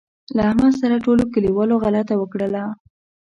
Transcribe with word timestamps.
له 0.35 0.41
احمد 0.49 0.73
سره 0.81 1.03
ټولوکلیوالو 1.05 1.81
غلطه 1.83 2.13
وکړله. 2.17 2.63